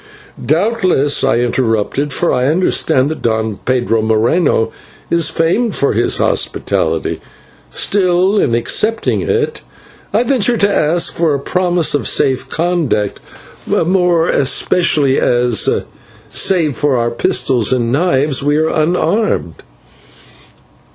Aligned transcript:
"Doubtless," 0.43 1.23
I 1.23 1.37
interrupted, 1.41 2.11
"for 2.11 2.31
I 2.33 2.47
understand 2.47 3.09
that 3.11 3.21
Don 3.21 3.57
Pedro 3.57 4.01
Moreno 4.01 4.71
is 5.11 5.29
famed 5.29 5.75
for 5.75 5.93
his 5.93 6.17
hospitality. 6.17 7.21
Still, 7.69 8.39
in 8.39 8.55
accepting 8.55 9.21
it, 9.21 9.61
I 10.11 10.23
venture 10.23 10.57
to 10.57 10.75
ask 10.75 11.13
for 11.13 11.35
a 11.35 11.39
promise 11.39 11.93
of 11.93 12.07
safe 12.07 12.49
conduct, 12.49 13.19
more 13.67 14.27
especially 14.27 15.19
as, 15.19 15.69
save 16.29 16.77
for 16.77 16.97
our 16.97 17.11
pistols 17.11 17.71
and 17.71 17.91
knives, 17.91 18.41
we 18.41 18.55
are 18.57 18.69
unarmed." 18.69 19.61